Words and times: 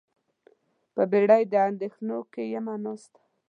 په 0.93 1.01
بیړۍ 1.11 1.43
د 1.47 1.53
اندیښنو 1.69 2.19
کې 2.31 2.43
یمه 2.53 2.75
ناسته 2.83 3.21